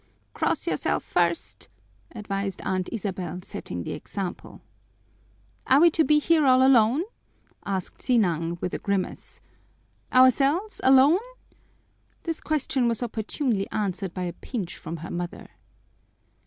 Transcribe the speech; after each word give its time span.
"Cross 0.33 0.65
yourself 0.65 1.03
first," 1.03 1.69
advised 2.09 2.59
Aunt 2.63 2.89
Isabel, 2.91 3.39
setting 3.43 3.83
the 3.83 3.91
example. 3.93 4.61
"Are 5.67 5.79
we 5.79 5.91
to 5.91 6.03
be 6.03 6.17
here 6.17 6.43
all 6.43 6.65
alone?" 6.65 7.03
asked 7.67 8.01
Sinang 8.01 8.57
with 8.61 8.73
a 8.73 8.79
grimace. 8.79 9.41
"Ourselves 10.11 10.81
alone?" 10.83 11.19
This 12.23 12.41
question 12.41 12.87
was 12.87 13.03
opportunely 13.03 13.67
answered 13.71 14.11
by 14.15 14.23
a 14.23 14.33
pinch 14.33 14.75
from 14.75 14.97
her 15.05 15.11
mother. 15.11 15.49